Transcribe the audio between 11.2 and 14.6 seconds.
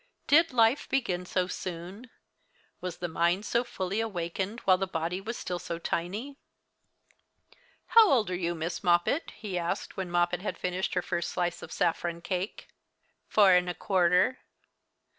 slice of saffron cake. "Four and a quarter."